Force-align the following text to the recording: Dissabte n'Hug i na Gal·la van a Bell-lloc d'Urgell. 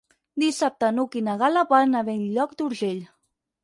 Dissabte 0.43 0.89
n'Hug 0.95 1.19
i 1.21 1.23
na 1.29 1.37
Gal·la 1.43 1.65
van 1.77 2.01
a 2.03 2.05
Bell-lloc 2.11 2.61
d'Urgell. 2.61 3.03